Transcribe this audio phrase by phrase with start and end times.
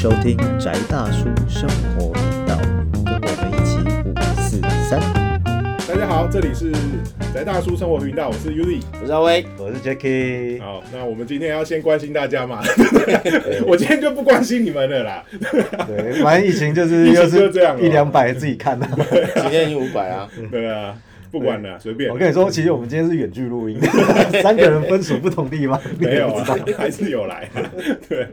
[0.00, 2.56] 收听宅大叔生活频道，
[3.04, 5.00] 跟我们一起五四三。
[5.88, 6.70] 大家好，这里是
[7.34, 8.80] 宅大叔生活频道，我是 Uzi。
[9.02, 12.60] 我是阿威，我是 Jacky，好，那我们今天要先关心大家嘛，
[13.66, 15.24] 我今天就不关心你们了啦。
[15.88, 18.86] 对，反正疫情就是又就这样一两百自己看的。
[19.34, 20.94] 今天已经五百啊，对啊，
[21.30, 22.16] 不管了，随便我。
[22.18, 23.78] 跟你说，其实我们今天是远距录音，
[24.42, 26.44] 三个人分属不同地方，你 没有啊
[26.76, 27.48] 还是有来。
[28.08, 28.26] 对，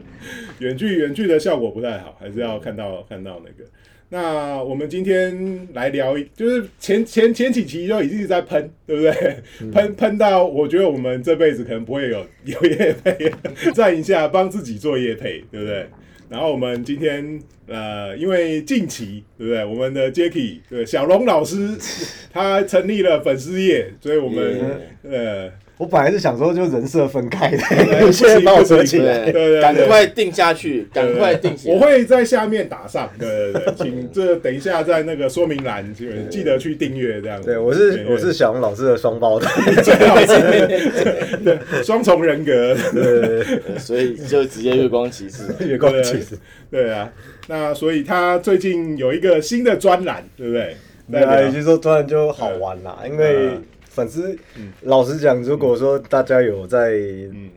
[0.60, 3.70] 远距远距的效果不太好，还是要看到看到那个。
[4.08, 9.36] 那我们今天来聊一，就是前前前几期就已经一直在喷，对不对？
[9.72, 13.32] 喷喷到我觉得我们这辈子可能不会有有业配，
[13.74, 15.88] 站一下帮自己做业配，对不对？
[16.28, 19.64] 然后我们今天呃，因为近期对不对？
[19.64, 21.76] 我们的 Jacky 对小龙老师
[22.32, 27.58] 他成立了粉丝业，所以我们呃我本来是想说就人设分开的，
[28.00, 29.24] 不 现在把我扯起来。
[29.24, 31.74] 对对对赶快定下去，赶快定起来。
[31.74, 37.50] 我会在下面打上，对对对， 请这等一下在那个说明栏记记得去订阅这样子。
[37.50, 39.72] 对，我是我是小红老师的双胞胎。
[39.82, 45.42] 最好是对双重人格，对，对所以就直接月光骑士。
[45.60, 46.38] 月光骑士。
[46.70, 47.12] 对啊。
[47.48, 50.76] 那所以他最近有一个新的专栏，对不对？
[51.08, 53.50] 对啊，也就是说，当然就好玩啦，因为
[53.96, 54.38] 嗯粉丝，
[54.82, 57.00] 老实讲，如果说大家有在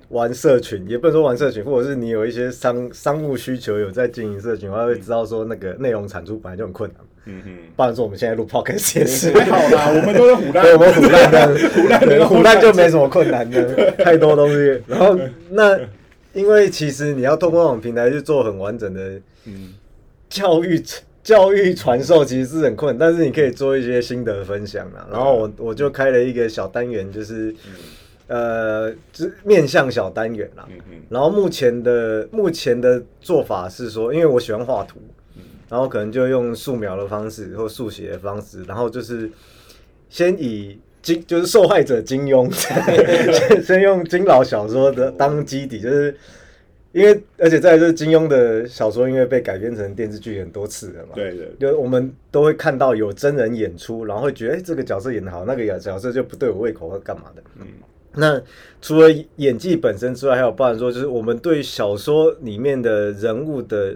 [0.07, 7.01] 玩社群，也不能说玩社群，或者是你有一些商商务需求，有在经营社群的话，会知道说那个内容产出本来就很困难。
[7.25, 14.81] 嗯哼，不然说我们现在录 podcast 也是，还好啦，我们都是虎烂，对，我们虎烂的，虎烂的虎烂就没什么困难的，太多东西。
[14.87, 15.77] 然后那
[16.31, 19.73] 因为其实你要通过那种平台去做很完整的嗯
[20.29, 20.81] 教育
[21.23, 25.07] 教育传授，其实是很困难，但是你可以做一些心得分享啦。
[25.11, 27.53] 然后我我就开了一个小单元，就是
[28.27, 30.65] 呃，就是面向小单元啦。
[30.69, 34.99] 嗯嗯然后目前的目前的做法是说，因为我喜欢画图，
[35.67, 39.29] 然后可能就用素描的方式或速写的方式，然后就是
[40.09, 46.15] 先以金就是受害者金庸，先先用金老小说的当基底，就是
[46.91, 57.43] 因为而且再来就是金庸的小说，因为被改编成电视剧很多次了嘛，对对，就我们都会看到有真人演出，然后会觉得这个角色演得好，那个角色就不对我胃口或干嘛的。
[57.59, 57.67] 嗯，
[58.13, 58.41] 那
[58.81, 63.95] 除了演技本身之外，还有包含说，就是我们对小说里面的人物的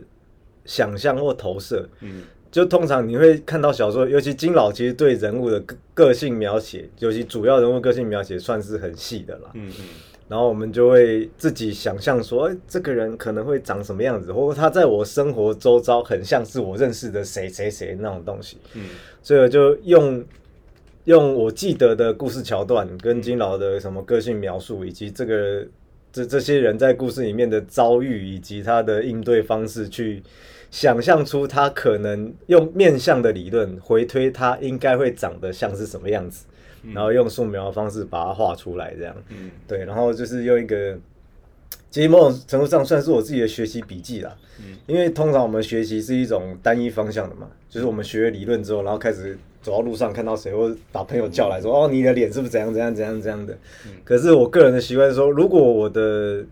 [0.65, 1.87] 想象或投射。
[2.01, 9.49] 嗯就通常你会看到小说，尤其金老其实对人物的个个性描写，尤其主要人物个性描写算是很细的啦。
[9.55, 9.85] 嗯嗯
[10.27, 18.57] 然后我们就会自己想象说，哎，这个人可能会长什么样子，或者他在我生活周遭很像是我认识的谁谁谁那种东西。
[18.73, 18.89] 嗯
[19.21, 20.23] 所以我就用
[21.05, 25.67] 用我记得的故事桥段，跟金老的什么个性描述，以及这个
[26.11, 30.23] 这这些人在故事里面的遭遇，以及他的应对方式，去
[30.71, 36.45] 想象出他可能用面相的理论回推他应该会长得像是什么样子，
[36.91, 39.15] 然后用素描的方式把它画出来，这样。
[39.29, 40.97] 嗯对，然后就是用一个，
[41.89, 44.35] 其实某种程度上算是我自己的学习笔记啦。
[44.59, 53.57] 嗯因为通常我们学习是一种单一方向的嘛，就是我们学了理论之后，然后开始走到路上看到谁，或者把朋友叫来说：“哦，你的脸是不是怎样怎样怎样怎样的？”
[54.03, 56.45] 可是我个人的习惯是说，如果我的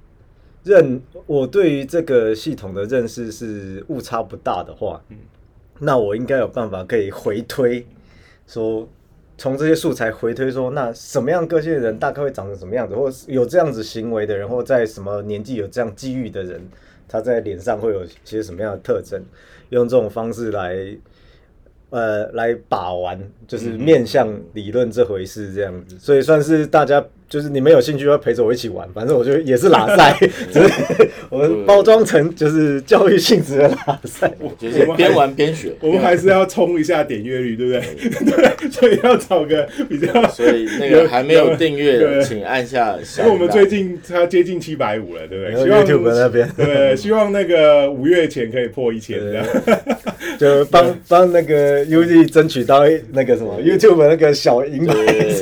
[0.64, 5.04] 认我对于这个系统的认识是误差不大的话，
[5.80, 7.86] 那我应该有办法可以回推，
[8.48, 8.88] 说
[9.42, 16.62] 从这些素材回推说，那什么样个性的人大概会长成什么样子，或是有这样子行为的人，或在什么年纪有这样机遇的人，
[17.08, 19.20] 他在脸上会有些什么样的特征，
[19.70, 20.96] 用这种方式来。
[21.90, 30.14] 呃，来把玩就是面向理论这回事这样子，所以算是大家就是你们有兴趣要陪着我一起玩，反正我就也是拉赛，
[30.52, 34.30] 只是我们包装成就是教育性质的拉赛。
[34.60, 35.72] 就是边玩边学。
[35.80, 38.36] 我们还是要冲一下点阅率，对不对？
[38.36, 40.28] 对，所以要找个比较。
[40.28, 43.26] 所以那个还没有订阅对的，请按下小铃铛。
[43.26, 49.46] 因为我们最近它接近七百五了，对不对？YouTube 那边 对，希望那个五月前可以破一千这样。
[50.38, 52.82] 就帮帮那个 UZ 争取到
[53.12, 54.86] 那个什么 YouTube 那个小银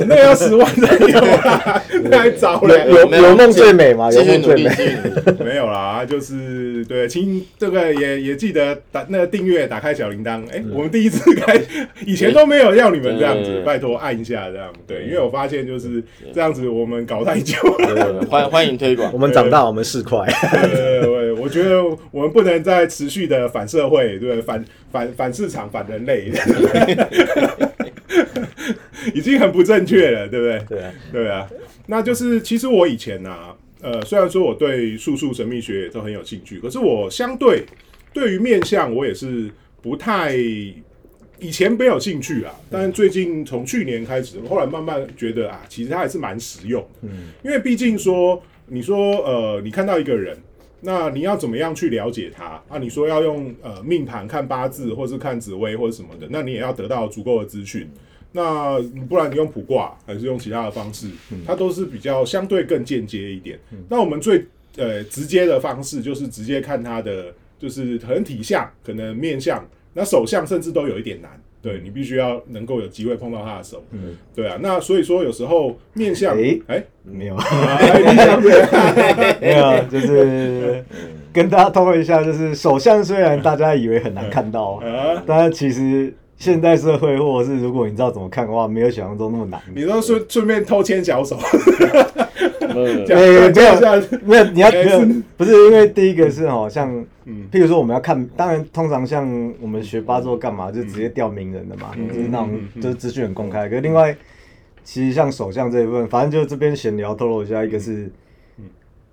[0.08, 2.90] 那要十万才有啦， 那还早了。
[2.90, 5.00] 有没有有梦最美嘛，有继续努力，梦最美。
[5.46, 10.44] 没有啦，就是对，请这个也也记得打那个订阅，打开小铃铛。
[10.52, 11.60] 哎、我们第一次开，
[12.06, 14.72] 以前都没有要你们这样子，拜托按一下这样。
[14.86, 16.04] 对，因为我发现就是
[16.34, 18.22] 这样子，我们搞太久了。
[18.30, 19.18] 欢 欢迎推广我。
[19.18, 20.26] 们长大，我们是快。
[20.72, 26.32] 对，对，我觉得我们不能再持续的反社会，对，反反反市场，反人类，
[29.14, 30.60] 已经很不正确了，对不对？
[30.70, 31.48] 对啊，对啊，
[31.92, 37.66] 那就是其实我以前啊，呃，虽然说我对术数神秘学也都很有兴趣，可是我相对
[38.14, 39.50] 对于面相，我也是
[39.82, 47.00] 不太以前没有兴趣啊，但是最近从去年开始，后来慢慢觉得啊，其实它还是蛮实用的。
[47.02, 50.38] 嗯，因为毕竟说，你说呃，你看到一个人，
[50.82, 52.78] 那你要怎么样去了解他啊？
[52.78, 57.90] 你说要用呃命盘看八字，或是看紫微或者什么的，那你也要得到足够的资讯。
[58.32, 61.08] 那不然你用卜卦还是用其他的方式，
[61.46, 63.58] 它都是比较相对更间接一点。
[63.90, 64.46] 那我们最
[64.78, 71.32] 呃直接的方式就是直接看他的，就是可能体相，可能面相，那手相甚至都有一点难。
[71.62, 74.16] 对你必须要能够有机会碰到他的手，嗯。
[74.34, 74.58] 对啊。
[74.62, 76.62] 那所以说有时候面相，诶？
[76.68, 77.36] 哎，没有，
[79.42, 80.82] 没有，就是
[81.34, 89.62] 跟大家透露一下，就是手相虽然大家以为很难看到， 啊，但是其实现代社会或者是如果你知道怎么看的话，没有想象中那么难。
[89.76, 91.38] 你说顺顺便偷牵小手，
[92.62, 93.06] 嗯。
[93.06, 94.72] 这样没有这样没有，你要
[95.36, 96.90] 不是因为第一个是好像，
[97.26, 97.46] 嗯。
[97.52, 103.68] 譬如说我们要看，当然通常像我们学八字或干嘛，就直接调名人的嘛，就是那种就是资讯很公开。
[103.68, 104.16] 可是另外，
[104.86, 108.10] 其实像首相这一部分，反正就这边闲聊透露一下，一个是，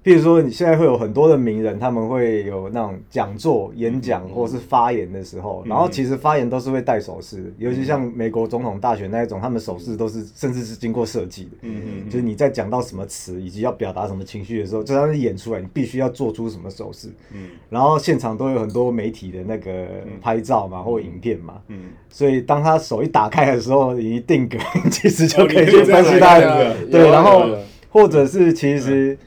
[0.06, 11.50] 譬如说你现在会有很多的名人，他们会有那种讲座、演讲或是发言的时候，然后其实发言都是会带手势的，尤其像美国总统大选那一种，他们手势都是甚至是经过设计的。
[11.62, 17.08] 嗯嗯就是你在讲到什么词以及要表达什么情绪的时候，就算是演出来，你必须要做出什么手势。
[17.34, 19.88] 嗯然后现场都有很多媒体的那个
[20.22, 21.80] 拍照嘛，或影片嘛，嗯，
[22.10, 24.56] 所以当他手一打开的时候，一定格，
[24.88, 27.44] 其实就哦可以去分析他的对，然后
[27.90, 29.18] 或者是其实。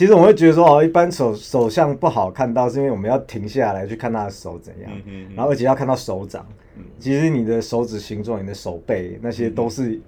[0.00, 6.46] 其实我会觉得说哦，一般手手相不好看到，是因为我们要停下来去看他的手怎样，嗯嗯嗯然后而且要看到手掌。
[6.98, 10.00] 其实你的手指形状、你的手背那些都是、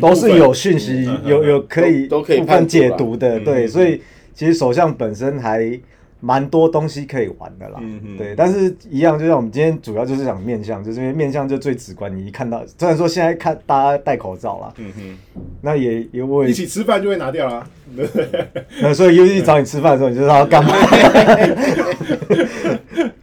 [0.00, 3.68] 都是有讯息、有有可以都都可以部分判解读的，嗯对，嗯。
[3.68, 4.02] 所以
[4.34, 5.80] 其实手相本身还
[6.20, 8.34] 蛮多东西可以玩的啦，嗯嗯对。
[8.36, 15.18] 但是一样，就像我们今天主要就是讲面相，就是因为面相就最直观，你一看到，虽然说现在看大家戴口罩啦，嗯哼，
[15.60, 17.66] 那也也我也一起吃饭就会拿掉啦。
[18.94, 20.72] 所以尤其找你吃饭的时候，你就知道要干嘛。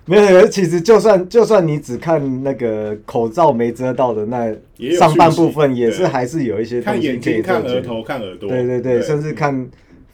[0.05, 4.53] 没有，其实就算就算你只看那个口罩没遮到的那
[4.97, 9.65] 上半部分，也是对还是有一些东看眼睛、看额头、看耳朵，对对对，甚至看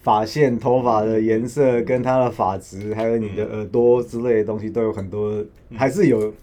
[0.09, 5.45] 发线、头发的颜色跟它的发质，还有你的耳朵之类的东西，都有很多，
[5.75, 6.33] 还是有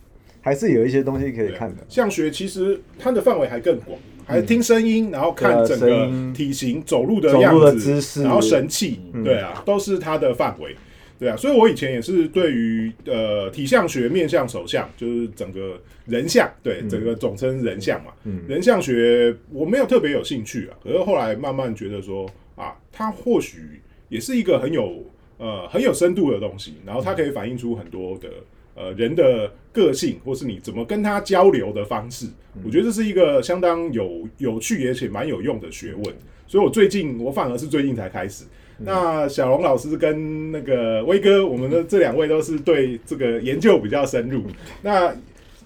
[0.41, 1.85] 还是有一些东西可以看的。
[1.89, 10.77] 相学其实它的范围还更广，还听声音，然后看整个体型、走路的样子、的姿势然后神气，嗯对啊，都是它的范围。
[11.19, 18.13] 对啊，所以我以前也是对于呃体相学、面相、手相，就是整个人相，对，整个总称人相嘛。
[18.23, 25.05] 嗯人相学我没有特别有兴趣啊，可是后来慢慢觉得说啊，它或许也是一个很有
[25.39, 28.29] 呃很有深度的东西，然后它可以反映出很多的
[28.75, 32.27] 呃人的个性，或是你怎么跟他交流的方式。
[32.65, 36.05] 我觉得这是一个相当有有趣而且蛮有用的学问。
[36.47, 38.45] 所以我最近我反而是最近才开始。
[38.79, 44.45] 那小龙老师跟那个威哥，我们的这两位都是对这个研究比较深入。
[44.83, 45.15] 那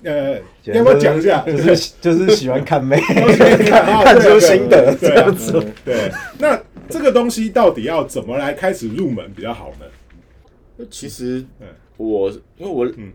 [0.03, 1.45] 呃，要不要讲一下？
[1.45, 5.63] 就是就是喜欢看妹， 都喜欢看 出心得这样子。
[5.85, 6.59] 对，那
[6.91, 10.87] 这个东西到底要怎么来开始入门比较好呢？
[10.91, 11.67] 其实嗯。
[11.97, 13.13] 我因为我嗯。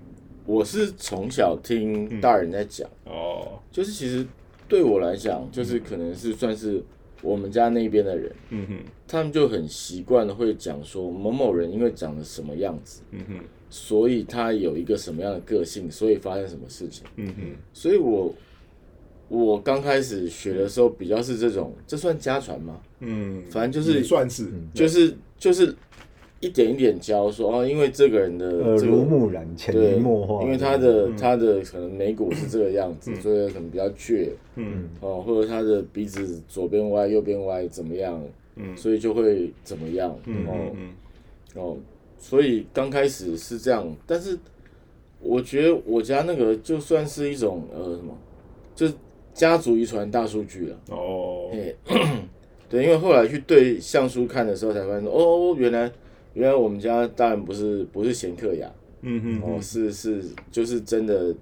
[0.48, 4.24] 我是从小听大人在讲，哦，就是其实
[4.68, 6.84] 对我来讲，就是可能是算是
[7.24, 8.76] 我们家那边的人，嗯哼，
[9.08, 13.40] 他们就很习惯的会讲说某某人因为长得什么样子，嗯哼，
[13.72, 17.04] 所以他有一个什么样的个性，所以发生什么事情。
[17.16, 18.32] 嗯哼，所以我
[19.28, 22.80] 我刚开始学的时候比较是这种，这算家传吗？
[23.00, 25.76] 嗯，反正就是算是，就是就是
[26.40, 30.44] 一点一点教说哦，因为这个人的耳这个濡目染，潜移对，默化。
[30.44, 34.90] 因为他的他的可能眉骨是这个样子，所以可能比较倔嗯。
[35.02, 38.22] 哦，或者他的鼻子左边歪右边歪怎么样，
[38.56, 38.78] 嗯。
[38.78, 40.46] 所以就会怎么样嗯
[41.56, 41.78] 哦。
[42.20, 44.38] 所以刚开始是这样，但是
[45.20, 48.16] 我觉得我家那个就算是一种呃什么，
[48.76, 48.94] 就是
[49.36, 50.78] 家族遗传大数据了。
[50.90, 51.76] 嗯，哦，嘿，
[52.68, 55.92] 对，因为后来去对相书看的时候，才发现哦，原来
[56.34, 61.36] 原来我们家当然不是不是贤克雅，嗯，嗯哦，是是就是真的，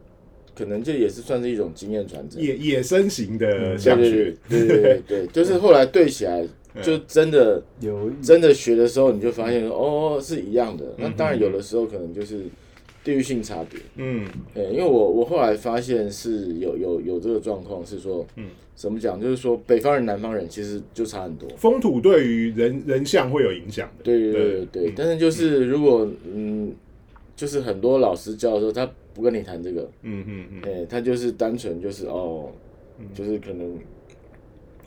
[0.56, 2.42] 可能这也是算是一种经验传承。
[2.42, 6.46] 野野生型的对对相学，对对对对对， 就是后来对起来，
[6.82, 8.10] 就真的有。
[8.22, 10.84] 真的学的时候，你就发现哦是一样的。
[10.98, 12.42] 那嗯当然有的时候可能就是
[13.04, 13.80] 地域性差别。
[13.96, 19.20] 嗯对，因为我我后来发现是有有有这个状况，是说，嗯，怎么讲？
[19.20, 21.50] 就是说北方人、南方人其实就差很多。
[21.58, 26.74] 风土对于人人像会有影响的，对对对对对，但是就是如果嗯，
[27.36, 32.50] 就是很多老师教的时候，他不跟你谈这个，嗯嗯嗯哎、他就是单纯就是哦，
[33.14, 33.78] 就是可能。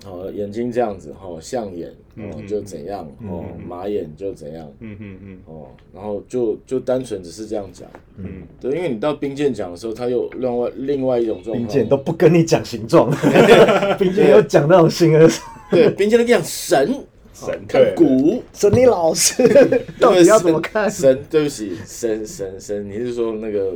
[0.04, 5.38] 哦，眼睛这样子，哦，象眼，哦，就怎样，哦，马眼就怎样，嗯嗯嗯。
[5.46, 7.88] 哦，然后就就单纯只是这样讲，
[8.18, 13.10] 嗯，对，因为你到兵舰讲的时候，他又另外另外一种状况，并且都不跟你讲形状，
[13.98, 15.28] 兵剑有讲那种形而
[15.70, 16.88] 对，兵舰都讲神，
[17.34, 19.42] 神看骨，神你老师
[19.98, 20.88] 到底要怎么看？
[20.90, 23.72] 神，对不起，神神神，你是说那个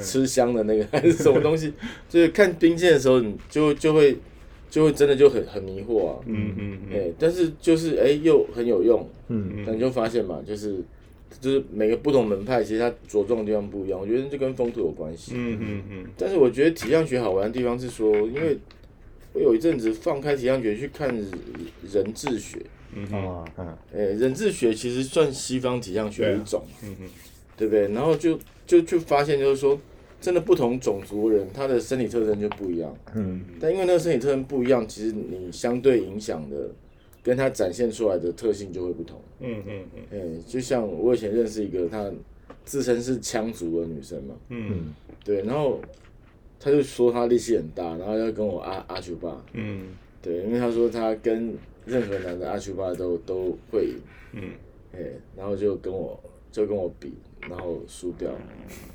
[0.00, 1.72] 吃香的那个还是什么东西？
[2.08, 4.16] 就是看兵舰的时候，你就就会
[4.72, 6.16] 就会真的就很很迷惑啊。
[6.24, 10.76] 嗯嗯哎、嗯但是就是哎、又很有用，嗯，嗯你就发现嘛，就是
[11.38, 15.32] 就是每个不同门派其实它着重的地方不一样，我觉得这跟风土有关系。
[15.34, 16.04] 嗯嗯嗯。
[16.16, 18.56] 但是我觉得体相学好玩的地方是说，因为
[19.34, 21.30] 我有一阵子放开体相学去看人
[21.92, 22.58] 人质学，
[22.94, 23.76] 嗯啊，嗯。
[23.94, 27.08] 哎、人质学其实算西方体相学的一种，嗯嗯。
[27.54, 27.88] 对不对？
[27.88, 29.78] 然后就就就发现就是说，
[30.22, 32.96] 真的不同种族人，他的身体特征就不一样。
[33.14, 33.42] 嗯。
[33.60, 36.70] 但因为那个身体特征不一样，其实你相对影响的，
[37.22, 39.20] 跟他展现出来的特性就会不同。
[39.40, 40.02] 嗯嗯嗯。
[40.12, 42.10] 哎、就像我以前认识一个，她
[42.64, 44.94] 自称是羌族的女生嘛，嗯。
[45.24, 45.80] 对，然后
[46.60, 49.88] 她就说她力气很大，然后要跟我阿阿丘巴，嗯。
[50.22, 51.52] 对，因为她说她跟
[51.84, 53.96] 任何男的阿丘巴都都会赢，
[54.34, 54.50] 嗯，
[54.94, 55.00] 哎、
[55.36, 56.18] 然后就跟我
[56.52, 57.12] 就跟我比，
[57.48, 58.30] 然后输掉，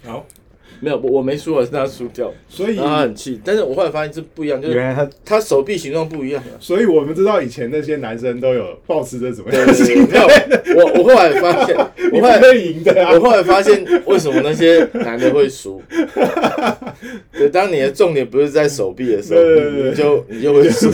[0.04, 0.26] 好，
[0.80, 6.54] 没有，我我没输啊，是他输掉，所以然后他很气，但是我后来发现这不一样，就是原来他他手臂形状不一样啊。
[6.60, 11.76] 所以我们知道以前那些男生都有抱持着怎么对样的对对，心没有态，，我我后来发现，
[12.14, 13.20] 我后来会赢的啊我。
[13.20, 15.82] 后来发现为什么那些男的会输。
[17.34, 20.90] 对，当你的重点不是在手臂的时候，对对对对你就你就会输。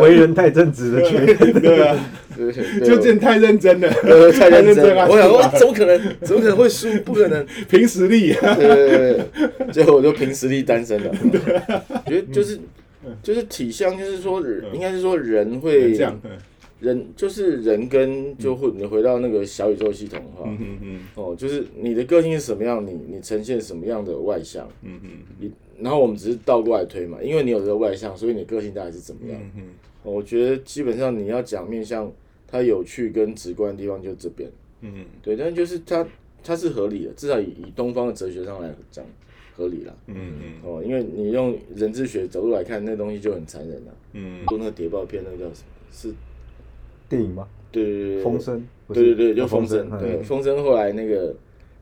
[0.00, 1.96] 为人太正直的缺点，对啊，
[2.84, 5.06] 就见太认真了，对太认真啊！
[5.08, 5.10] 了。
[5.10, 5.98] 我想说，怎么可能？
[6.22, 6.88] 怎么可能会输？
[7.04, 7.44] 不可能。
[7.68, 8.54] 凭实力啊。
[8.54, 9.20] 对对对
[9.58, 11.10] 对，结果我就凭实力单身了。
[11.22, 12.58] 我觉得就是
[13.22, 16.30] 就是体相，就是说，应该是说人会这样，嗯
[16.78, 25.50] 人就是人跟就会你回到那个小宇宙系统的话，嗯嗯嗯哦，就是你的个性是什么样，你你呈现什么样的外向，嗯嗯你
[25.80, 29.40] 然后我们只是倒过来推嘛，因为你有这个外向，所以你个性大概是怎么样？
[29.56, 29.62] 嗯
[30.02, 32.12] 哦我觉得基本上你要讲面向
[32.46, 34.50] 它有趣跟直观的地方就这边，
[34.80, 35.04] 嗯。
[35.22, 36.06] 对，但就是它
[36.42, 39.04] 它是合理的，至少以以东方的哲学上来讲
[39.56, 39.92] 合理啦。
[40.06, 40.52] 嗯嗯。
[40.62, 43.94] 哦，因为你用人质学角度来看，那东西就很残忍了。
[44.12, 44.44] 嗯。
[44.48, 45.66] 说那个谍报片，那个叫什么？
[45.92, 46.12] 是，
[47.08, 47.48] 电影吗？
[47.72, 50.24] 对对对对，风声，对对对，就风声声，，对嗯。
[50.24, 51.34] 风声后来那个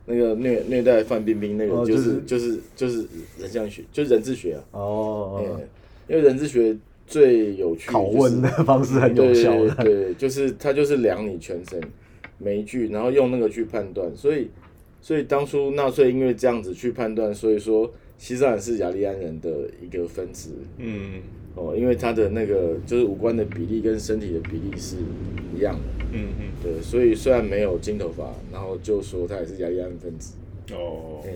[0.05, 3.07] 那个虐虐待范冰冰那个，就哦就是是就是就是
[3.39, 5.67] 人像学，就是人质学啊，哦，哎
[6.07, 11.81] 因为人质学最有趣，拷问的方式很对有效对的，对对，就是它就是量你全身
[12.37, 14.49] 每一句，然后用那个去判断，所以
[15.01, 19.49] 所以当初纳粹因为这样子去判断，所以说西藏人是雅利安人的
[19.81, 20.49] 一个分支。
[20.77, 21.21] 嗯。
[21.57, 24.97] 哦，因为他的那个就是五官的比例跟身体的比例是
[25.55, 26.05] 一样的。
[26.11, 26.51] 嗯嗯。
[26.61, 30.35] 对，所以虽然没有金头发，然后就说他也是雅利安分子。
[30.73, 31.21] 哦。
[31.23, 31.31] 哎、，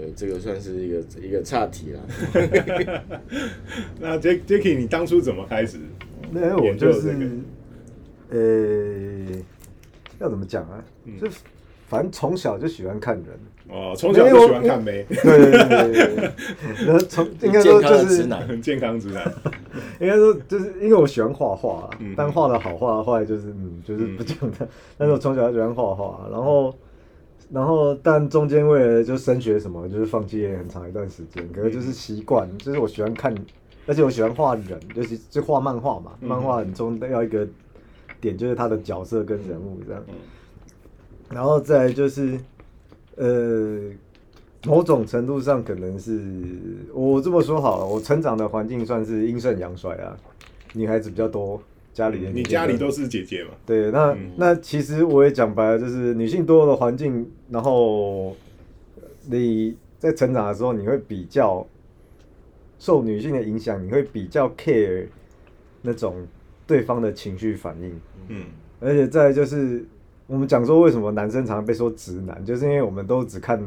[0.00, 2.00] 对，这个算是一个一个岔题啦。
[4.00, 5.78] 那 Jack Jacky，你当初怎么开始？
[6.30, 7.26] 那我就是这个，
[8.30, 9.42] 呃，
[10.18, 10.82] 要怎么讲啊？
[11.04, 11.28] 嗯就
[11.86, 13.26] 反正从小就喜欢看人，
[13.68, 16.30] 哦，从小就喜欢看妹，对对对对对。
[16.86, 19.30] 然后从 应该说就是的直男，很健康直男。
[20.00, 24.68] 应该说就是因为我喜欢画画啊嗯，但画的好画的坏就是嗯就是不讲的。
[24.96, 26.72] 但是我从小就喜欢画画，然后
[27.52, 31.46] 然后但中间为了就升学什么，就是放弃了很长一段时间。
[31.52, 33.34] 可是就是习惯，就是我喜欢看，
[33.86, 37.46] 而且我喜欢画人，就是就画漫画嘛，嗯漫画很重要一个
[38.20, 40.02] 点就是他的角色跟人物这样。
[40.08, 40.14] 嗯
[41.32, 42.36] 然后再就是，
[43.14, 43.78] 呃，
[44.66, 46.20] 某种程度上可能是
[46.92, 50.16] 我这么说好了，我成长的环境算是阴盛阳衰啊，
[50.72, 51.62] 女孩子比较多，
[52.00, 53.50] 家里的你家里都是姐姐嘛？
[53.66, 54.30] 对，那、嗯。
[54.36, 58.34] 那其实我也讲白了，就是女性多的环境，然后
[59.28, 61.66] 你在成长的时候，你会比较
[62.78, 65.06] 受女性的影响，你会比较 care
[65.82, 66.26] 那种
[66.66, 67.92] 对方的情绪反应，
[68.28, 68.44] 嗯。
[68.80, 69.84] 而且再就是
[70.26, 73.60] 我们讲说为什么男生常常被说直男，就是因为我们都只看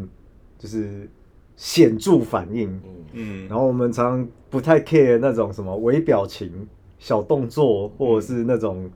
[0.58, 1.08] 就是
[1.56, 6.52] 显著反应，嗯，嗯，然后我们常常不太 care 那种什么微表情、
[7.03, 8.89] 小动作，或者是那种、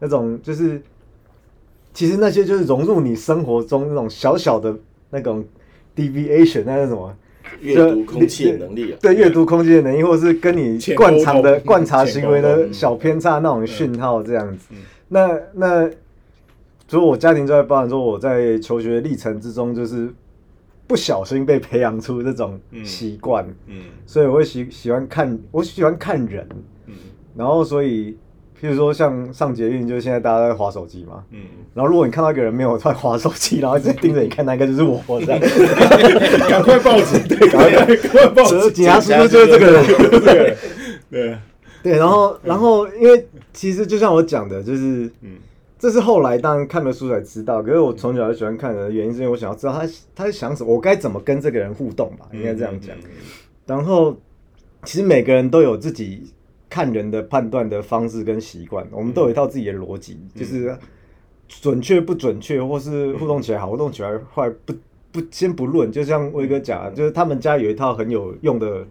[0.00, 0.82] 那种就是，
[1.94, 4.76] 其实那些就是融入你生活中那种小小的
[5.10, 5.44] 那种
[5.94, 7.16] deviation，那是什么？
[7.60, 8.98] 阅读空气的能力啊。
[9.00, 14.66] 对，阅读空间的能力，或者是跟你浅惯常的观察行为的小偏差那种讯号这样子。
[14.70, 14.78] 嗯。
[15.06, 15.90] 那那
[16.88, 20.12] 所以我家庭就在包含说我在求学历程之中，就是
[20.88, 23.84] 不小心被培养出这种习惯，嗯。
[24.04, 26.56] 所以我会喜喜欢看，我喜欢看人，嗯
[27.34, 28.16] 然后所以
[28.60, 31.40] 譬如说像上捷运，就是现在大家在划手机嘛，嗯，
[31.74, 35.40] 然后如果你看到一个人没有在划手机，然后一直盯着你看，那应该就是我这样。
[36.48, 39.86] 赶快报警，对，赶快赶快报警，警察叔叔就是这个人。
[40.20, 40.56] 对
[41.10, 41.38] 对，
[41.82, 45.38] 对，然后然后因为其实就像我讲的，就是嗯。
[45.78, 49.80] 这是后来当然看了书才知道，可是我从小就喜欢看人的原因，是因为我想要知道他
[50.14, 52.94] 他在想什么，我该怎么跟这个人互动吧，应该这样讲。
[53.66, 54.16] 然后
[54.84, 56.22] 其实每个人都有自己
[56.72, 60.74] 看人的判断的方式跟习惯，我们都有一套自己的逻辑，就是
[61.46, 64.72] 准确不准确，或是互动起来好，互动起来坏，不
[65.12, 65.92] 不先不论。
[65.92, 68.86] 就像威哥讲，就是他们家有一套很有用的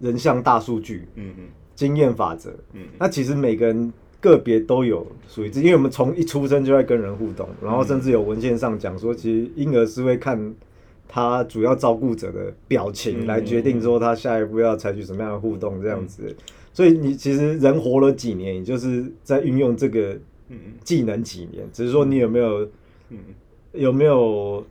[0.00, 1.44] 人像大数据嗯嗯。
[1.76, 2.50] 经验法则。
[2.72, 10.52] 嗯那其实每个人个别都有属于自己，因为我们从一出生就在跟人互动，然后甚至有文献上讲说，其实婴儿是会看
[11.06, 16.34] 他主要照顾者的表情嗯来决定说他下一步要采取什么样的互动这样子。
[16.74, 20.18] 所以你其实人活了几年，你就是在运用这个
[20.50, 22.68] 嗯技能几年，只是说你有没有
[23.08, 23.18] 嗯
[23.72, 24.62] 有没有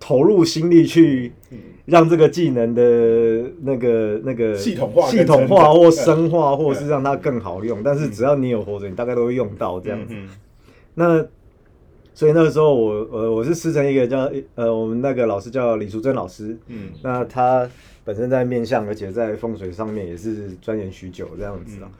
[0.00, 1.58] 投入心力去嗯。
[1.84, 7.82] 让这个技能的那个那个系统化系统化或深化，或是让它更好用。
[7.82, 10.14] 但是只要你有活着，你大概都会用到这样子。
[10.16, 10.28] 嗯。
[10.94, 11.26] 那
[12.14, 16.90] 所以那个时候我呃我是师承一个叫呃我们那个老师叫李淑珍老师，嗯。
[17.02, 17.68] 那他
[18.04, 21.90] 本身在面相，而且在风水上面也是钻研许久这样子啊。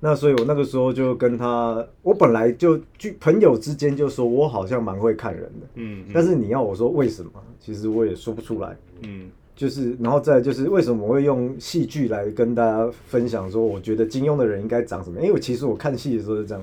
[0.00, 8.76] 那所以我那个时候就跟他，我本来就就朋友之间就说我好像蛮会看人的，嗯但是你要我说为什么，其实我也说不出来。
[9.02, 9.30] 嗯。
[9.56, 15.28] 就是，然后再就是为什么我会用戏剧来跟大家分享说，我觉得金庸的人应该长什么样？
[15.28, 16.62] 因为其实我看戏的时候是这样，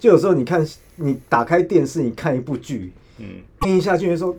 [0.00, 0.66] 就有时候你看
[0.96, 3.26] 你打开电视，你看一部剧，嗯
[3.60, 4.34] 听一下去的时候，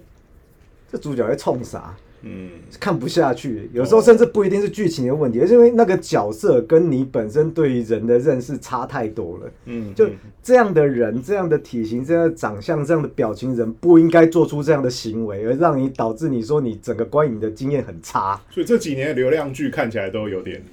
[0.92, 1.96] 这主角在冲啥？
[2.24, 2.50] 嗯。
[2.80, 9.52] 看不下去，有时候甚至不一定是剧情的问题，而是因为那个角色跟你本身对于人的认识差太多了。
[9.66, 10.08] 嗯，就
[10.42, 18.40] 这样的人，这样的体型，这样的长相，这样的表情，人不应该做出这样的行为，而让你导致你说你整个观影的经验很差。
[18.50, 20.64] 所以这几年的流量剧看起来都有点，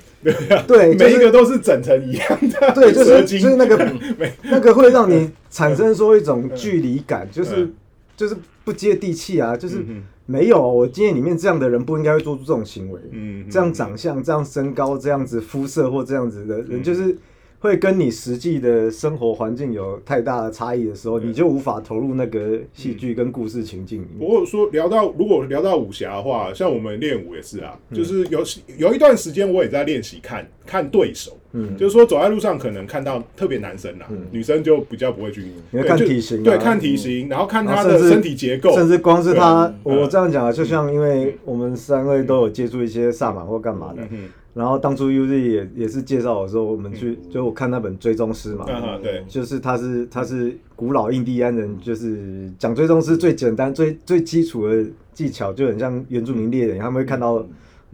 [0.66, 3.92] 对，就是每一个都是整成一样的， 对，就是就是那个
[4.44, 7.74] 那个会让你产生说一种距离感，就是嗯。
[8.18, 16.66] 就是不接地气啊，就是嗯没有我经验里面这样的人不应该会做出这种行为，嗯这样长相、这样身高、这样子肤色或这样子的嗯。
[16.68, 17.16] 人，就是
[17.60, 24.18] 会跟你实际的生活环境有太大的差异的时候，你就无法投入那个戏剧跟故事情境里面。
[24.20, 27.98] 不过说聊到如果聊到武侠的话，像我们练武也是啊，嗯。
[27.98, 28.40] 就是有
[28.76, 31.76] 有一段时间我也在练习看看对手，嗯。
[31.76, 35.42] 就是说走在路上可能看到特别男生啦，女生就比较不会去，
[35.72, 36.44] 你会对就看体型啊。
[36.44, 48.64] 对，看体型，然后看他的身体结构，甚至光是他，嗯我这样讲啊，就像因为我们三位都有接触一些萨满或干嘛的，嗯然后当初 UZ 也也是介绍我说，我们去就我看那本追踪师嘛，
[49.02, 57.44] 对，就是他是他是古老印第安人，就是讲追踪师最简单最最基础的技巧，就很像原住民猎人，他们会看到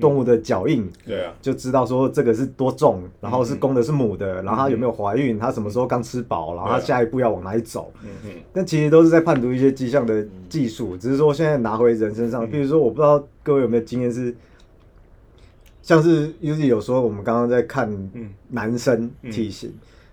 [0.01, 7.93] 动物的脚印，对啊，就知道说这个是多重，然后是公的是母的，然后它有没有怀孕，它什么时候刚吃饱，然后它下一步要往哪里走。
[8.03, 8.31] 嗯嗯。
[8.53, 12.49] 但其实都是在判读一些迹象的技术，只是说现在拿回人身上。
[12.51, 14.35] 比如说，我不知道各位有没有经验是，
[15.85, 19.71] 像是 U Z 有说我们刚刚在看嗯男生体型，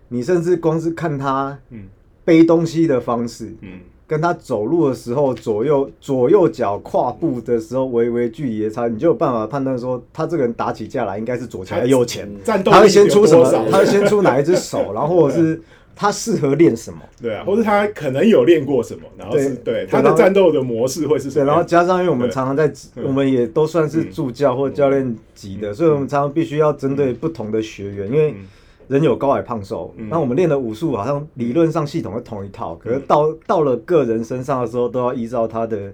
[0.10, 1.86] 你甚至光是看他嗯
[2.26, 13.70] 背东西的方式，嗯跟他走路的时候左右左右脚跨步的时候微微距离的差，你就有办法判断说他这个人打起架来应该是左前右前，战斗他会先出什么？？
[13.72, 15.62] 他会先出哪一只手，然后或者是
[16.02, 17.00] 他适合练什么。
[17.22, 21.48] 对啊，或者他可能有练过什么，然后是对对他的战斗的模式会是什对，么？
[21.48, 21.48] 样？
[21.48, 28.48] 然后加上因为我们常常在，嗯我们也都算是助教或教练级的，所以我们常常必须要针对不同的学员，因为嗯。
[28.88, 30.10] 人有高矮胖瘦，嗯。
[30.10, 35.94] 那我们练的武术好像理论上系统是同一套，可是到到了个人身上的时候，都要依照他的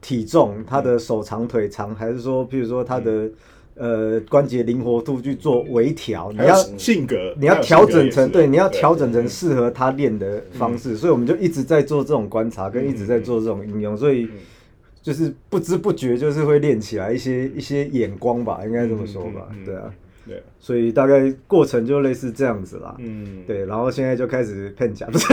[0.00, 3.30] 体重、他的手长腿长，还是说，譬如说他的
[3.76, 6.54] 呃关节灵活度去做微调，你要。
[6.76, 10.78] 性格，你要调整成对，你要调整成适合他练的方嗯。
[10.78, 14.28] 式，所以我们就一直在做这种观察，跟一直在做这种应用，所以
[15.02, 19.92] 就是不知不觉就是会练起来一些一些眼光吧，应该这么说吧对啊，
[20.26, 25.26] 对，所以大概过程就类似这样子啦，嗯，对，然后现在就开始骗假，不是，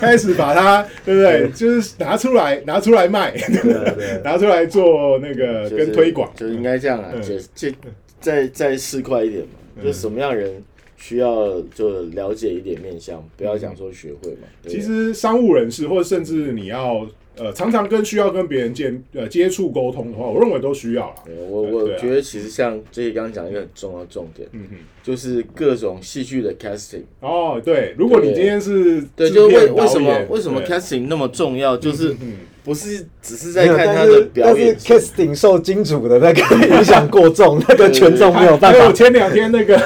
[0.00, 1.50] 开始把它，对不对？
[1.50, 4.10] 就是拿出来，拿出来卖，对啊对。
[4.12, 6.30] 啊拿出来做那个跟推广。
[6.34, 7.74] 就应该这样啊嗯，解解
[8.20, 10.62] 再再市侩一点嘛，就什么样人
[10.96, 14.48] 需要就了解一点面向，不要讲说学会嘛。
[14.66, 17.06] 其实商务人士，或者甚至你要
[17.38, 21.14] 呃常常跟需要跟别人见呃接触沟通的话，我认为都需要了。
[21.48, 27.02] 我我觉得其实像这些刚刚讲一个很重要的重点，嗯哼，就是各种戏剧的 casting。
[27.20, 34.76] 哦，对，如果你今天是对，就是为为什么为什么 casting 那么重要，就是嗯不是只是在看他的表但是演。
[34.76, 39.78] casting 受金主的那个影响过重，那个权重没有办法，还有前两天那个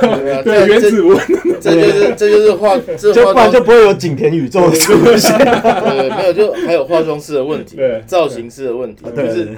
[0.42, 1.18] 对原子文，
[1.60, 5.38] 这就是这就是化这就化不然就不会有景田宇宙的出现。
[5.38, 9.48] 对没有就还有化妆师的问题，造型师的问题，就是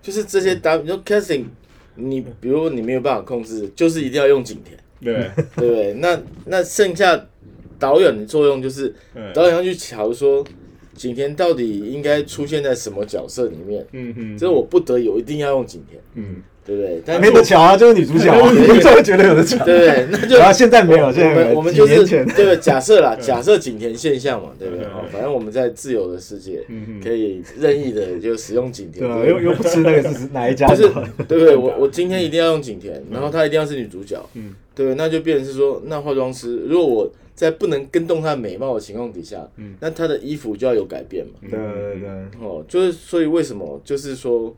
[0.00, 1.44] 就是这些搭，你说 casting，
[1.96, 5.92] 你比如你没有办法控制，就是一定要用景田，对，对不对？
[5.98, 7.26] 那那剩下
[7.78, 10.42] 导演的作用就是嗯导演要去瞧说
[11.00, 17.02] 景甜到底应该出现在什么角色里面，嗯嗯，这我不得已我一定要用景甜，嗯，对不对？
[17.04, 19.64] 但没得瞧啊，就是女主角啊，你就会觉得有的瞧。
[19.64, 20.06] 对不对？
[20.10, 22.56] 那就然后现在没有，现在我没有们我们就是对不对？
[22.58, 24.86] 假设啦，假设景田现象嘛，对不对？
[25.10, 26.60] 反正我们在自由的世界
[27.02, 30.76] 可以任意的就使用景田，对又又不吃那个是哪一家 的？
[30.76, 30.94] 就是
[31.26, 31.56] 对不对？
[31.56, 34.94] 我我今天一定要用景田，然后她一定要是女主角，嗯对？
[34.94, 41.32] 那就变成是说，那化妆师如果我在不能跟动她美貌的情况底下，嗯那她的衣服就要有改变嘛。
[41.42, 42.08] 对对对，
[42.40, 44.54] 哦，就是所以为什么就是说，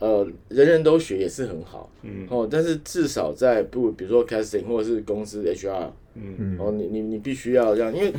[0.00, 2.26] 呃，人人都学也是很好，嗯。
[2.28, 6.58] 哦，但是至少在不比如说 casting 或者是公司 HR，嗯嗯。
[6.58, 8.12] 哦，你你你必须要这样，因为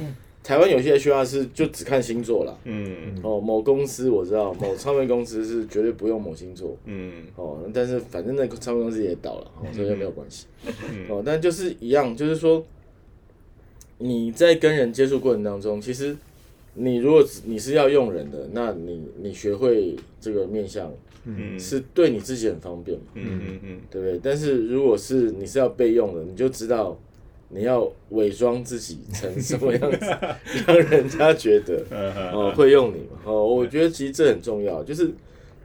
[0.43, 2.55] 台湾有些 HR 是就只看星座啦。
[2.65, 3.19] 嗯。
[3.23, 6.77] 哦，某公司我知道，某唱片公司是绝对不用某星座。
[6.85, 7.11] 嗯。
[7.35, 10.45] 哦，但是反正那个唱片公司也倒了，哦，所以就没有关系。
[10.65, 11.05] 嗯。
[11.09, 12.63] 哦，但就是一样，就是说
[13.97, 16.15] 你在跟人接触过程当中，其实
[16.75, 20.91] 你如果你是要用人的，那你你学会这个面相
[21.25, 21.59] 嗯。
[21.59, 23.59] 是对你自己很方便嘛，嗯嗯。
[23.63, 24.19] 嗯对不对？
[24.23, 26.97] 但是如果是你是要备用的，你就知道
[27.49, 30.05] 你要伪装自己成什么样子，
[30.67, 33.19] 让人家觉得 嗯哦会用你嘛。
[33.25, 35.07] 哦，我觉得其实这很重要，就是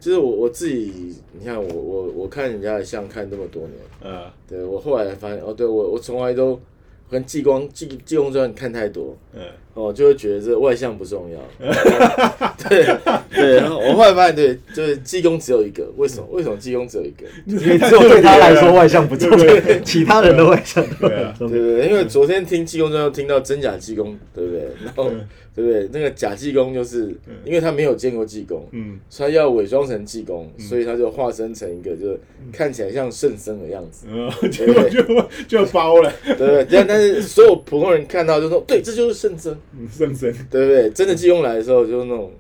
[0.01, 3.73] 就是我我自己，你看我我我看人家的相看这么多年，
[4.05, 4.23] 嗯。
[4.49, 6.61] 对我后来发现哦，对我我从来都
[7.09, 9.41] 跟济光济济公传看太多，嗯
[9.77, 11.39] 哦，就会觉得这外向不重要。
[12.67, 12.85] 对
[13.31, 16.27] 对，然后我后来发现，对，就是济公只有一个，为什么？
[16.31, 17.27] 为什么济公只有一个？
[17.47, 24.63] 因为只有对他来说外向不重要，其他人的外向都对啊对对对，因为昨天听济公传又听到真假济公，对不对？
[24.83, 25.11] 然后
[25.55, 25.89] 对不对？
[25.93, 35.03] 那个假济公就是因为他没有见过济公，嗯所以他要伪装成济公，所以他就化身成一个就是看起来像圣僧的样子，嗯，结果就
[35.47, 36.67] 就包了，对不对？
[36.71, 39.57] 但但是所有普通人看到就说，对，这就是圣僧。
[39.79, 40.91] 嗯深深，对不对？
[40.91, 42.33] 真的济公来的时候，就是那种，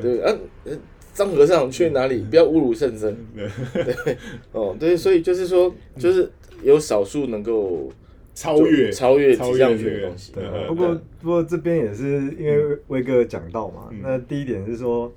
[0.00, 0.72] 对啊，呃
[1.14, 2.24] 张和尚去哪里？
[2.30, 4.16] 不要侮辱圣僧，对，
[4.52, 6.30] 哦，对，所以就是说，就是
[6.62, 7.90] 有少数能够
[8.34, 8.92] 超越。
[8.92, 10.32] 超越超体相越这个学的东西。
[10.68, 12.06] 不过不过这边也是
[12.38, 15.12] 因为威哥讲到嘛，那第一点是说，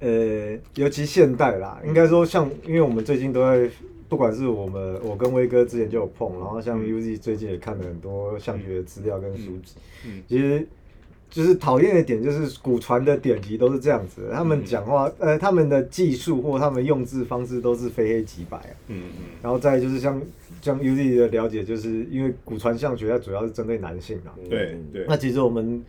[0.00, 3.70] 呃，尤其现代啦，应该说像，因为我们最近都在，
[4.08, 9.74] 不管是我们我跟威哥之前就有碰，然后像 UZ 最近也看了很多相学的资料跟书籍，
[10.06, 10.66] 嗯其实。
[11.30, 18.70] 就是讨厌的点，就是古传的典籍都是这样子，他们讲话，呃，他们的技术或他们用字方式都是非黑即白啊。
[18.86, 19.02] 嗯
[19.42, 20.22] 然后再就是像
[20.62, 24.78] 像 UZ 的了解，就是因为古传相学它主要是针对男性啊，嗯，对。
[24.92, 25.84] 对那其实我们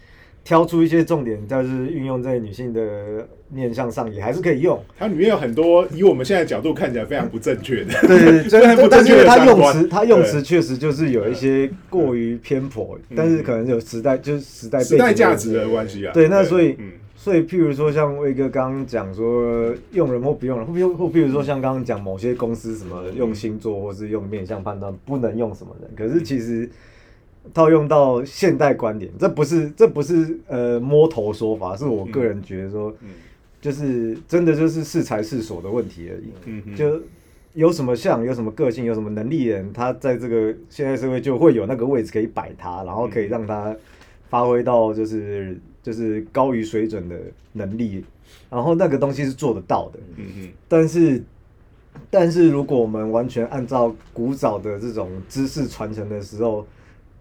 [0.45, 4.81] 挑出一些重点，就是运用在女性的面相上，也还是可以用。
[4.97, 10.43] 它里面有很多以我们现在角度看起来非常不正确的，对对对， 非常不正确它用词，它用词对。
[10.43, 16.13] 确实就是有一些过于偏颇，但是可能有时代就是时代时代价值的关系啊。
[16.13, 16.91] 对，那所以嗯。
[17.17, 26.69] 所以譬如说像威哥刚刚讲说用人或不用人，或譬如或譬如说像刚刚讲某些公司什么用星座或是用面相判断不能用什么人，可是其实
[27.53, 33.09] 套用到现代观点，这不是这不是呃摸头说法，是我个人觉得说，嗯
[33.61, 36.29] 就是真的就是适才适所的问题而已。
[36.45, 37.01] 嗯嗯就
[37.53, 43.75] 有什么像，有什么个性，有什么能力的人，他在这个现代社会就会有那个位置可以摆他，然后可以让他
[44.29, 47.15] 发挥到就是就是高于水准的
[47.53, 48.03] 能力，
[48.49, 49.99] 然后那个东西是做得到的。
[50.17, 51.23] 嗯嗯但是，
[52.11, 56.67] 但是如果我们完全按照古早的这种知识传承的时候，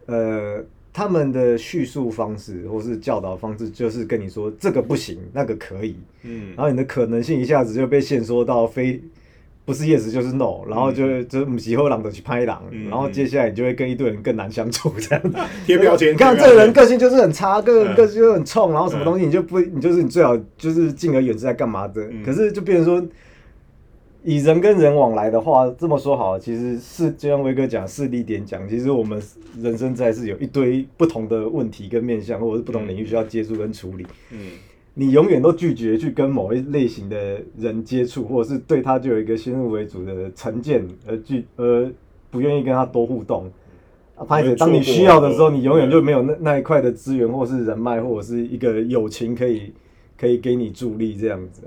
[0.06, 6.52] 呃，他们的叙述方式或是教导方式，就是跟你说这个不行，那个可以，嗯。
[6.56, 9.00] 然后你的可能性一下子就被限缩到非
[9.66, 15.22] 不是 yes 就是 no，然后就就母鸡后狼的去拍狼，嗯然后接下来你就会跟一堆人更难相处这样。
[15.64, 22.02] 贴标签你看这个人个性就是很差，个人嗯个性就很冲，然后什么东西你就不，你就是你最好就是敬而远之在干嘛的。
[22.10, 22.22] 嗯。
[22.22, 23.08] 可是就变成说，
[24.24, 29.22] 以人跟人往来的话，这么说好了，其实是就像威哥讲势力点讲，其实我们
[29.60, 34.06] 人生在世有一堆不同的问题跟面向，或者是不同领域需要接触跟处理。
[34.32, 34.38] 嗯
[34.96, 41.90] 你永远都拒绝去跟某一类型的人接触，或者是对他就有一个先入为主的成见，而拒而
[42.30, 43.50] 不愿意跟他多互动。
[44.14, 49.72] 啊，拍子，当你需要的时候，你永远就没有那那一块的资源，或是人脉，或者是一个友情可以
[50.16, 51.62] 可以给你助力这样子。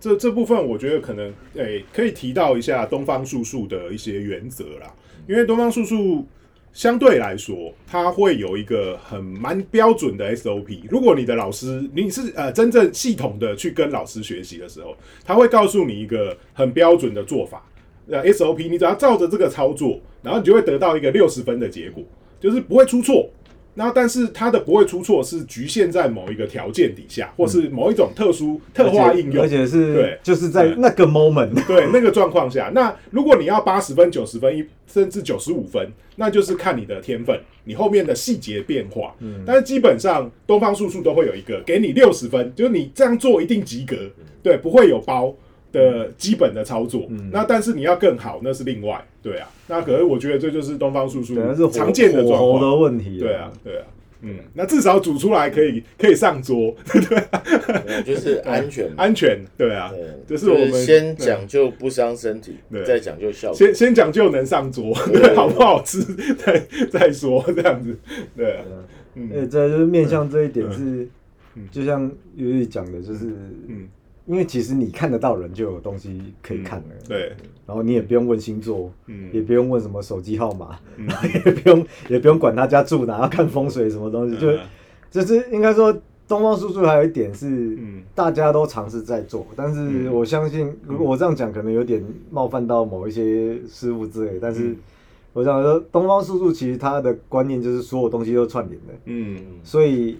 [0.00, 4.92] 这这部分我觉得可能诶、可以提到一下东方术数的一些原则啦，
[5.28, 6.26] 因为东方术数
[6.72, 10.80] 相对来说，它会有一个很蛮标准的 SOP。
[10.88, 17.62] 如果你的老师你是呃真正系统的去跟老师学习的时候，他会告诉你一个很标准的做法，
[18.08, 22.02] 呃 SOP，你只要照着这个操作，然后你就会得到一个六十分的结果，
[22.40, 23.28] 就是不会出错。
[23.74, 39.14] 然后，但是它的不会出错是局限在某一个条件底下，或是某一种特殊特化应用，而且是对就是在那个 moment，对那个状况下，那如果你要八十分、九十分，一甚至九十五分，那就是看你的天分，你后面的细节变化。
[39.20, 43.96] 嗯，但是基本上东方术数都会有一个给你六十分，就是你这样做一定及格，
[44.42, 45.34] 对，不会有包
[45.72, 47.08] 的基本的操作。
[47.32, 49.48] 那但是你要更好，那是另外，对啊。
[49.68, 52.76] 那可是我觉得这就是东方叔叔可能是常见的状况的。
[52.76, 53.18] 问题。
[53.18, 53.84] 对啊，，对啊。
[54.22, 57.42] 嗯，那至少煮出来可以可以上桌，对、啊
[58.04, 58.94] 就是安全嘛。
[59.02, 63.56] 安全，对啊，对，就是我们先讲究不伤身体对，再讲究效果。
[63.56, 66.02] 先先讲究能上桌，对， 好不好吃
[66.36, 67.96] 再再说，这样子，
[68.36, 71.08] 对啊，呃，嗯这就是面向这一点是
[71.54, 73.24] 嗯，就像尤里讲的，就是
[73.68, 73.88] 嗯，
[74.30, 77.32] 因为其实你看得到人就有东西可以看了，对，
[77.66, 79.28] 然后你也不用问星座，嗯。
[79.32, 80.78] 也不用问什么手机号码，
[81.44, 84.60] 也不用也不用管他家住哪，要看风水什么东西，就嗯。
[85.10, 85.92] 就是应该说
[86.28, 88.02] 东方叔叔还有一点是嗯。
[88.14, 90.12] 大家都尝试在做，但是嗯。
[90.12, 94.76] 我相信如果我这样讲可能有点冒犯到某一些师傅之类，但是嗯。
[95.32, 99.36] 我想说东方叔叔其实他的观念就是所有东西都串联的，嗯。
[99.64, 100.18] 所以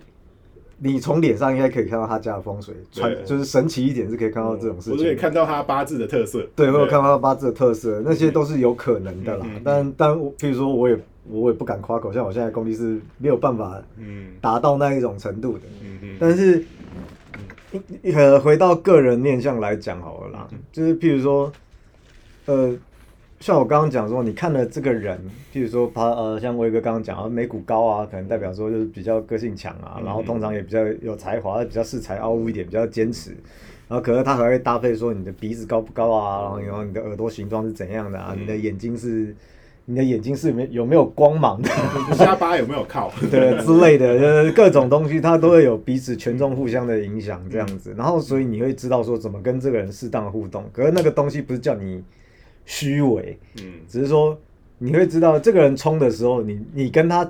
[0.82, 9.46] 你从脸上应该可以看到他家的风水，传就是神奇一点是可以看到这种事情，我就可以看到他八字的特色，对，会有看到他八字的特色，那些都是有可能的啦。
[9.62, 14.28] 但但我譬如说，我也我也不敢夸口，像我现在功力是没有办法嗯。
[14.40, 15.60] 达到那一种程度的。
[16.18, 16.64] 但是，
[18.02, 20.58] 呃，回到个人面相来讲好了啦，嗯。
[20.72, 21.52] 就是譬如说，
[22.46, 22.74] 呃，
[23.40, 25.18] 像我刚刚讲说，你看了这个人，
[25.50, 33.30] 譬如说他呃，像威哥刚刚讲啊，眉骨高啊，可能代表说就是比较个性强啊，嗯然后通常也比较有才华，比较恃才傲物一点，比较坚持。
[33.88, 39.34] 然后可是他还会搭配说你的鼻子高不高啊，然后然后你的耳朵形状是怎样的啊，嗯你的眼睛是，
[39.86, 41.70] 你的眼睛是有没有有没有光芒的？
[42.14, 43.10] 下巴有没有靠？
[43.30, 47.94] 对之类的，就是各种东西，它都会有彼此权重互相的影响，这样子。
[47.96, 50.62] 然后，所以你会知道说怎么跟这个人适当的互动。
[50.74, 52.04] 可是那个东西不是叫你
[52.70, 54.38] 虚伪，嗯只是说
[54.78, 57.28] 你会知道这个人冲的时候，你你跟他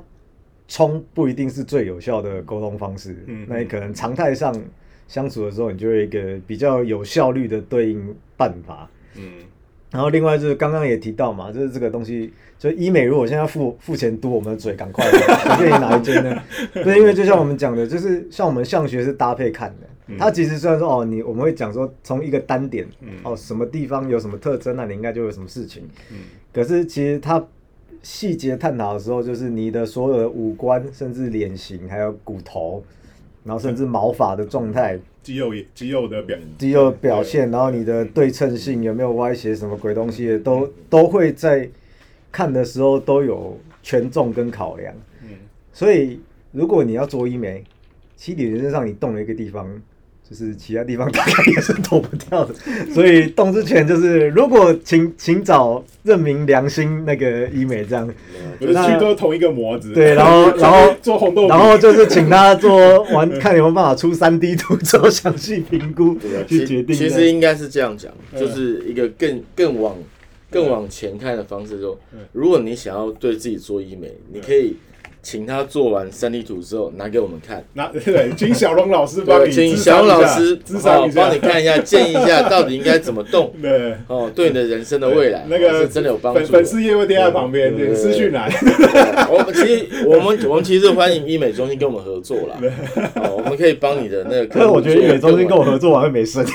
[0.68, 3.24] 冲不一定是最有效的沟通方式。
[3.26, 4.54] 嗯那你可能常态上
[5.08, 8.86] 相处的时候，你就会有一个比较有效率的对应办法。
[9.16, 9.22] 嗯
[9.90, 16.42] 然后另外就是刚刚也提到嘛，就是这个东西，就医美如果现在付付钱多我们的嘴，赶快随便你哪一间呢？
[16.84, 19.86] 对，因为就像我们讲的，就是像我们相学是搭配看的，
[20.18, 22.86] 它其实虽然说哦，你我们会讲说从一个单点，
[23.22, 26.16] 哦什么地方有什么特征，那你应该就有什么事情，嗯。
[26.52, 27.44] 可是其实它
[28.02, 32.82] 细节探讨的时候，就是你的所有的五官，甚至脸型，还有骨头，
[33.44, 41.68] 然后甚至毛发的状态，肌肉也肌肉的表，肌肉表现，然后你的对称性有没有歪斜，什么鬼东西的，都都会在
[42.32, 44.94] 看的时候都有权重跟考量。
[45.22, 45.28] 嗯。
[45.72, 46.18] 所以
[46.52, 47.62] 如果你要做医美，
[48.16, 49.68] 其实理论上你动了一个地方，
[50.30, 52.54] 就是其他地方大概也是躲不掉的。
[52.94, 58.08] 所以动之前就是，如果请请找认明良心那个医美这样，
[58.60, 66.16] 就是去都同一个模子，对，然后 然后做红豆，然后就是请他做完， 看有没有办法出三 D 图之后详细评估
[66.46, 66.94] 去决定。
[66.94, 69.96] 其实应该是这样讲，嗯就是一个更更往
[70.48, 71.80] 更往前看的方式。
[71.80, 74.76] 说嗯，如果你想要对自己做医美，你可以
[75.22, 83.94] 请他做完三 D 图之后拿给我们看，那 对，请小龙老师帮，你请小龙老师智商一下，哦帮你看一下，建议一下到底应该怎么动 对。
[84.08, 86.46] 哦，对你的人生的未来那个真的有帮助的。
[86.46, 88.50] 粉粉丝页会贴在旁边，私讯栏。
[89.30, 92.56] 我们其实我们我们其实欢迎医美中心跟我们合作啦，
[93.16, 94.46] 哦，我们可以帮你的那个。
[94.46, 96.48] 可是我觉得医美中心跟我合作完会没生意。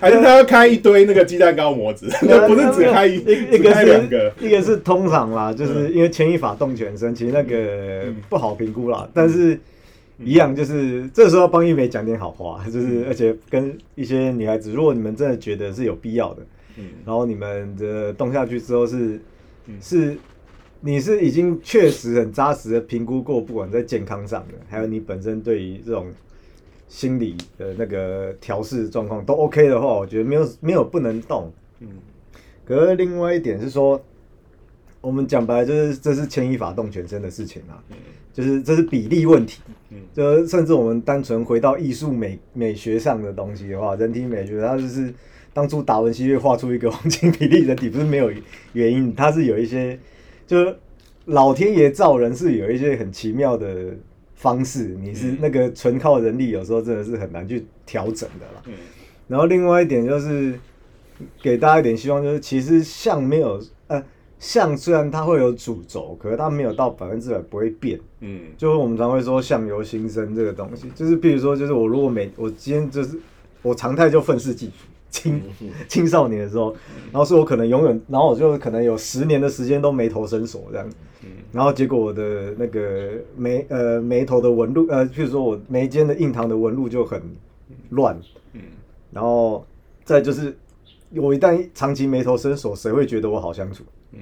[0.00, 4.32] 还是他要开一堆那个鸡蛋糕模子， 那不是只开一，一个开两个。
[4.38, 4.46] 是。
[4.46, 9.08] 一个是通常啦，就是因为牵一发动全身，其实那个不好评估啦。
[9.12, 9.58] 但是
[10.18, 16.42] 一样就是这时候帮玉梅讲点好话，就是而且跟一些女孩子，如果你们真的觉得是有必要的，
[16.76, 16.84] 嗯。
[17.04, 19.20] 然后你们的动下去之后是
[19.80, 20.16] 是
[20.80, 26.06] 你是已经确实很扎实的评估过，不管在健康上的，还有你本身对于这种
[26.88, 31.52] 心理的那个调试状况都 OK 的话，我觉得没有没有不能动。
[31.80, 31.88] 嗯。
[32.64, 34.00] 可是另外一点是说，
[35.00, 37.82] 我们讲白了就是这是牵一发动全身的事情啊，
[38.32, 39.60] 就是这是比例问题。
[39.90, 39.98] 嗯。
[40.12, 45.12] 就甚至我们单纯回到艺术美美学上的东西的话，人体美学它就是
[45.52, 48.30] 当初达文西会画出一个黄金比例人体，不是没有
[48.72, 49.98] 原因，它是有一些
[50.46, 50.76] 就是
[51.26, 53.92] 老天爷造人是有一些很奇妙的
[54.36, 58.62] 方式，你是那个纯靠人力，有时候真的是很难去调整的啦。
[58.66, 58.74] 嗯。
[59.26, 60.56] 然后另外一点就是
[61.42, 64.00] 给大家一点希望，就是其实像没有呃
[64.38, 67.98] 像虽然它会有主轴，可是它没有到百分之百不会变。
[68.20, 68.42] 嗯。
[68.56, 73.18] 就是我们常会说相由心生这个东西，就是比如说，就是我如果每我今天就是
[73.62, 74.72] 我常态就愤世嫉俗，
[75.10, 75.42] 青
[75.88, 76.76] 青少年的时候，
[77.10, 80.88] 然后是我可能永远，然后我就可能有十年的时间都眉头深锁这样，
[81.56, 87.20] 然后结果我的那个眉呃眉头的纹路呃，譬如说我眉间的印堂的纹路就很
[87.90, 88.14] 乱，
[88.52, 88.60] 嗯
[89.10, 89.64] 然后
[90.04, 90.54] 再就是
[91.14, 93.82] 我一旦长期眉头深锁，谁会觉得我好相处？
[94.12, 94.18] 嗯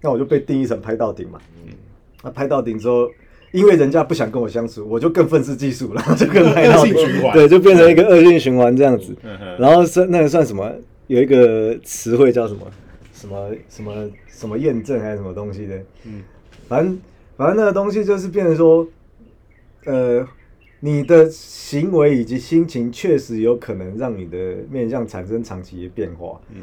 [0.00, 1.38] 那我就被定义成拍到顶嘛。
[1.66, 1.74] 嗯
[2.22, 3.06] 那拍到顶之后，
[3.52, 6.94] 因为人家不想跟我相处，我就更愤世嫉俗了， 就更拍到顶
[7.34, 9.14] 对，就变成一个恶性循环这样子。
[9.58, 10.72] 然后是那个算什么？
[11.06, 12.60] 有一个词汇叫什么？
[13.12, 15.76] 什么什么什么验证还是什么东西的？
[16.04, 16.22] 嗯
[16.68, 17.00] 反正
[17.36, 18.86] 反正那个东西就是变成说，
[19.84, 20.26] 呃，
[20.80, 26.40] 你的行为以及心情确实有可能让你的面相产生长期的变化。
[26.54, 26.62] 嗯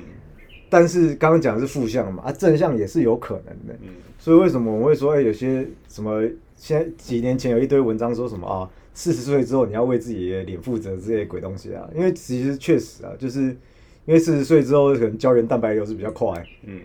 [0.68, 3.74] 但是刚刚讲的是负向嘛，啊，正向也是有可能的。
[3.84, 6.22] 嗯所以为什么我们会说，哎、有些什么，
[6.58, 11.88] 现在几年前有一堆文章说什么啊，四十岁之后你要为自己的脸负责这些鬼东西啊？
[11.96, 13.42] 因为其实确实啊，就是
[14.06, 16.34] 因为四十岁之后可能胶原蛋白流失比较快，
[16.66, 16.82] 嗯，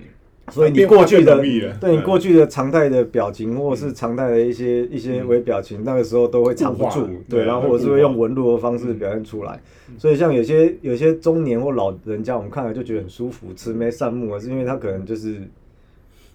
[0.50, 1.38] 所以你过去的
[1.80, 9.60] 对你嗯过去的常态的表情或者是常态的一些一些微表情，那个时候都会藏不住对，然后或者是会用纹路的方式表现出来。
[9.98, 15.40] 所以像有些有些中年或老人家，我们看了就觉得很舒服，慈眉善目啊，是因为他可能就是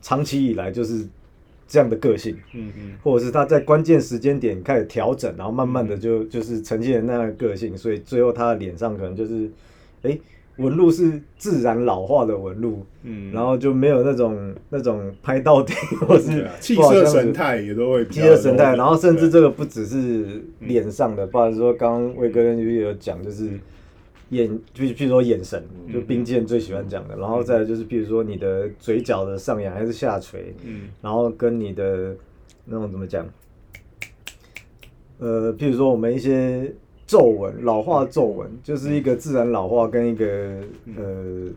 [0.02, 1.08] 长期以来就是
[1.68, 2.36] 这样的个性。
[2.54, 2.92] 嗯嗯。
[3.02, 9.50] 或者是他在关键时间点开始调整，然后慢慢的就就是呈现那样的个性，所以最后他的脸上可能就是，
[10.02, 10.18] 哎，
[10.58, 15.74] 纹路是自然老化的纹路，嗯，然后就没有那种那种拍到底
[16.08, 23.50] 或是气色神态也都会比气色神态，然后甚至这个不只是脸上的，不然说刚刚魏哥跟于有讲，就是
[24.30, 25.62] 眼，就譬如说眼神，
[25.94, 30.84] 就冰剑最喜欢讲的，然后再就是譬如说你的嘴角的上扬还是下垂，嗯。
[31.02, 32.16] 然后跟你的
[32.64, 33.28] 那种怎么讲，
[35.20, 36.74] 呃，譬如说我们一些
[37.08, 40.26] 皱纹、老化皱纹，就是一个自然老化跟一个
[40.98, 41.50] 呃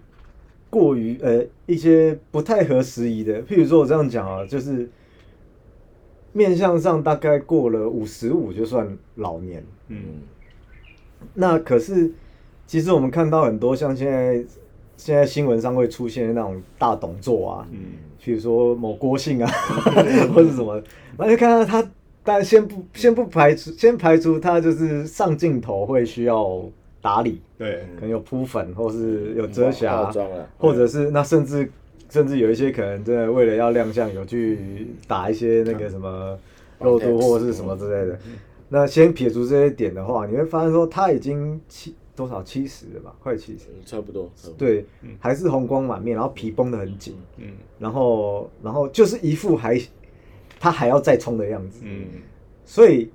[0.70, 4.88] 过于呃一些不太合时宜的，譬如说我这样讲啊，就是
[6.32, 9.98] 面相上大概过了五十五就算老年，嗯。
[11.34, 12.12] 那可是
[12.66, 14.44] 其实我们看到很多像现在
[14.96, 17.78] 现在新闻上会出现的那种大董作啊，嗯。
[18.22, 19.50] 譬如说某郭姓啊，
[20.34, 20.74] 或者什么，
[21.16, 21.80] 然后就看到他，
[22.28, 26.62] 当然先不先不排除，先排除他就是上镜头会需要
[27.00, 30.12] 打理，对，可能有铺粉，或是有遮瑕
[30.58, 31.72] 或者是那甚至
[32.10, 36.38] 甚至有一些可能真的为了要亮相，有去打一些那个什么
[36.80, 38.18] 肉毒或是什么之类的。
[38.68, 42.42] 那先撇除这些点的话，你会发现说他已经七多少？
[42.42, 43.68] 七十了吧，快七十。
[43.74, 44.84] 嗯差不多，差不多，对，
[45.18, 47.46] 还是红光满面，然后皮绷得很紧，嗯。
[47.78, 49.80] 然后然后就是一副还
[50.60, 52.04] 他还要再冲的样子，嗯。
[52.64, 53.10] 所以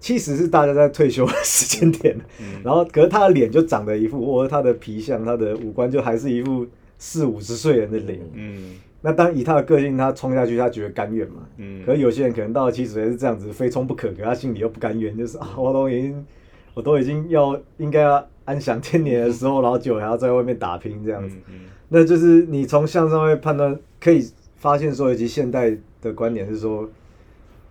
[0.00, 2.60] 七十是大家在退休的时间点，嗯。
[2.64, 6.66] 然后可是他的脸就长得一副，或者他的皮相、他的五官就还是一副
[6.98, 8.20] 四五十岁人的脸。
[8.32, 8.74] 嗯。
[9.02, 11.46] 那当以他的个性，他冲下去，他觉得甘愿嘛。
[11.56, 11.82] 嗯。
[11.84, 16.26] 可是有些人可能到了七十岁是这样子，非冲不可，可他心里又不甘愿，就是啊， 我都已经，
[16.74, 21.36] 我都已经要应该要安享天年的时候，然后结果还要在外面打拼这样子。
[21.48, 21.60] 嗯
[21.92, 24.24] 那就是你从相上会判断，可以
[24.60, 26.88] 发现说，以及现代的观点是说，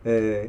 [0.03, 0.43] 呃，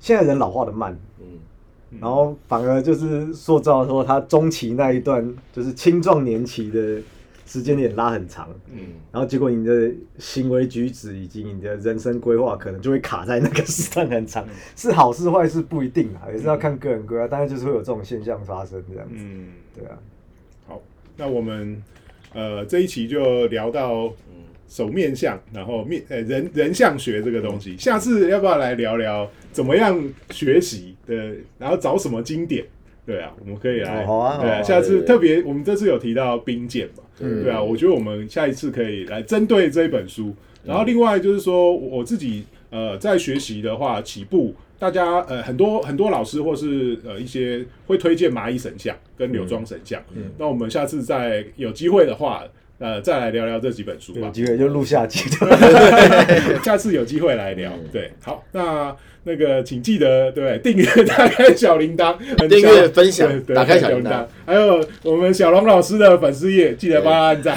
[0.00, 7.00] 现在人老化的慢，嗯，然后反而就是塑造说他中期那一段就是青壮年期的
[7.46, 8.80] 时间点拉很长，嗯。
[9.12, 14.44] 然后结果你的行为举止以及你的人生规划可能就会卡在那个时段很长，
[14.74, 19.96] 是好是坏是不一定啊，也是要看个人规划，但是就是会有这种现象发生这样子，嗯，对啊，
[20.66, 20.82] 好，
[21.16, 21.80] 那我们
[22.34, 24.12] 呃这一期就聊到
[24.68, 27.76] 手面相，然后面呃人人像学这个东西。
[27.76, 32.64] 下次要不要来聊聊怎么样学习的，然后找什么经典？
[33.04, 50.02] 对啊，我们可以来，哦好啊对啊，下次特别我们这次有提到兵谏嘛，嗯对啊，我觉得我们下一次可以来针对这一本书，然后另外就是说我自己呃在学习的话，起步大家呃很多很多老师或是呃一些会推荐蚂蚁神像跟柳庄神像，
[50.36, 52.42] 那我们下次再有机会的话。
[52.78, 54.30] 呃，再来聊聊这几本书吧有。
[54.30, 55.20] 机会就录下集。
[56.62, 57.72] 下次有机会来聊。
[57.90, 67.56] 对，好，那那个请记得对订阅、打开小铃铛、很订小阅分享打开小小铃铛，还有我们小龙老师的粉丝页，记得帮他按赞，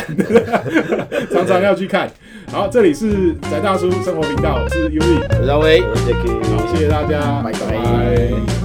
[1.31, 2.09] 常常要去看。
[2.49, 4.97] 好，这里是宅大叔生活频道，我是 Z，
[5.39, 5.81] 我是阿威。
[5.81, 8.58] 我是 Jacky 好，谢谢大家，拜拜拜